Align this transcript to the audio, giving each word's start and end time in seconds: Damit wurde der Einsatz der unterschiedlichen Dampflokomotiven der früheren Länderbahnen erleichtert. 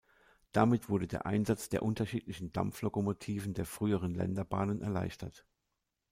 Damit 0.51 0.89
wurde 0.89 1.05
der 1.05 1.27
Einsatz 1.27 1.69
der 1.69 1.83
unterschiedlichen 1.83 2.51
Dampflokomotiven 2.51 3.53
der 3.53 3.67
früheren 3.67 4.15
Länderbahnen 4.15 4.81
erleichtert. 4.81 5.45